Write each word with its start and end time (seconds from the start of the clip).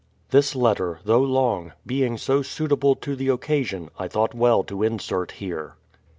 This 0.31 0.55
letter, 0.55 0.99
though 1.05 1.21
long, 1.21 1.73
being 1.85 2.17
so 2.17 2.41
suitable 2.41 2.95
to 2.95 3.15
the 3.15 3.27
occasion 3.29 3.89
I 3.99 4.07
thought 4.07 4.33
well 4.33 4.63
to 4.63 4.81
insert 4.81 5.33
here. 5.33 5.75